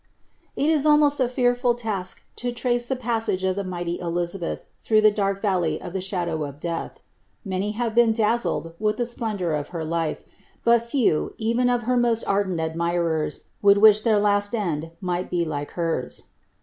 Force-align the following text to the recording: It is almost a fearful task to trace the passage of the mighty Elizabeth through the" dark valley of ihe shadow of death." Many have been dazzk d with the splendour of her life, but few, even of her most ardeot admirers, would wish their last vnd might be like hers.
It 0.55 0.67
is 0.71 0.83
almost 0.83 1.19
a 1.19 1.29
fearful 1.29 1.75
task 1.75 2.25
to 2.37 2.51
trace 2.51 2.87
the 2.87 2.95
passage 2.95 3.43
of 3.43 3.55
the 3.55 3.63
mighty 3.63 3.99
Elizabeth 3.99 4.65
through 4.79 5.01
the" 5.01 5.11
dark 5.21 5.43
valley 5.43 5.79
of 5.79 5.95
ihe 5.95 6.01
shadow 6.01 6.43
of 6.43 6.59
death." 6.59 7.01
Many 7.45 7.73
have 7.73 7.93
been 7.93 8.11
dazzk 8.11 8.63
d 8.63 8.69
with 8.79 8.97
the 8.97 9.05
splendour 9.05 9.53
of 9.53 9.67
her 9.67 9.85
life, 9.85 10.23
but 10.63 10.81
few, 10.81 11.35
even 11.37 11.69
of 11.69 11.83
her 11.83 11.97
most 11.97 12.25
ardeot 12.25 12.57
admirers, 12.65 13.43
would 13.61 13.77
wish 13.77 14.01
their 14.01 14.17
last 14.17 14.53
vnd 14.53 14.89
might 15.01 15.29
be 15.29 15.45
like 15.45 15.69
hers. 15.77 16.23